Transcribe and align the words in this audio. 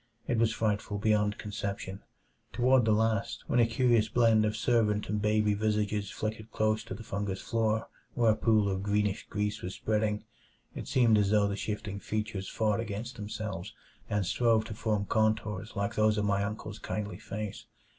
It 0.27 0.39
was 0.39 0.51
frightful 0.51 0.97
beyond 0.97 1.37
conception; 1.37 2.01
toward 2.53 2.85
the 2.85 2.91
last, 2.91 3.43
when 3.45 3.59
a 3.59 3.67
curious 3.67 4.09
blend 4.09 4.45
of 4.45 4.57
servant 4.57 5.07
and 5.09 5.21
baby 5.21 5.53
visages 5.53 6.09
flickered 6.09 6.49
close 6.51 6.83
to 6.85 6.95
the 6.95 7.03
fungous 7.03 7.39
floor 7.39 7.87
where 8.15 8.31
a 8.31 8.35
pool 8.35 8.67
of 8.67 8.81
greenish 8.81 9.27
grease 9.29 9.61
was 9.61 9.75
spreading, 9.75 10.23
it 10.73 10.87
seemed 10.87 11.19
as 11.19 11.29
though 11.29 11.47
the 11.47 11.55
shifting 11.55 11.99
features 11.99 12.49
fought 12.49 12.79
against 12.79 13.15
themselves 13.17 13.75
and 14.09 14.25
strove 14.25 14.65
to 14.65 14.73
form 14.73 15.05
contours 15.05 15.75
like 15.75 15.93
those 15.93 16.17
of 16.17 16.25
my 16.25 16.43
uncle's 16.43 16.79
kindly 16.79 17.19
face. 17.19 17.67